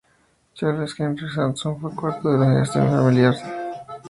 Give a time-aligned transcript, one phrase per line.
[0.55, 3.87] Charles-Henri Sanson fue el cuarto de una dinastía familiar de verdugos oficiales.